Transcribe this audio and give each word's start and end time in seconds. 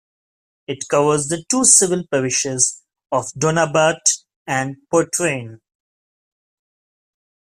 It 0.65 0.87
covers 0.89 1.27
the 1.27 1.45
two 1.47 1.63
civil 1.63 2.01
parishes 2.09 2.81
of 3.11 3.27
Donabate 3.33 4.23
and 4.47 4.77
Portrane. 4.91 5.59